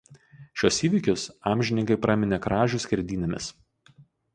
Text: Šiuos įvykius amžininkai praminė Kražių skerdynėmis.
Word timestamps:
Šiuos 0.61 0.79
įvykius 0.87 1.27
amžininkai 1.53 2.01
praminė 2.07 2.43
Kražių 2.49 2.85
skerdynėmis. 2.91 3.57